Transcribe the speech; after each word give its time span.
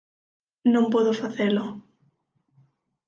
Non 0.73 0.85
podo 0.93 1.11
facelo. 1.21 1.65